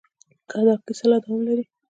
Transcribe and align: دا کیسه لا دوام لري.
دا 0.67 0.73
کیسه 0.85 1.05
لا 1.09 1.17
دوام 1.23 1.39
لري. 1.47 1.63